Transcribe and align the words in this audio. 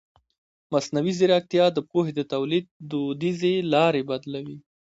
مصنوعي 0.71 1.13
ځیرکتیا 1.19 1.65
د 1.73 1.77
پوهې 1.89 2.11
د 2.15 2.21
تولید 2.33 2.65
دودیزې 2.91 3.55
لارې 3.73 4.01
بدلوي. 4.09 4.57